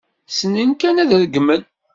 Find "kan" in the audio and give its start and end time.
0.81-1.01